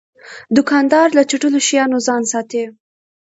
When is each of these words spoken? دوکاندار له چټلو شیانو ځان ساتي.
دوکاندار 0.55 1.07
له 1.17 1.23
چټلو 1.29 1.59
شیانو 1.67 1.97
ځان 2.07 2.21
ساتي. 2.31 2.63